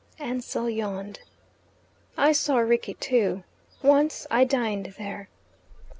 [0.17, 1.19] Ansell yawned.
[2.17, 3.43] "I saw Rickie too.
[3.83, 5.29] Once I dined there."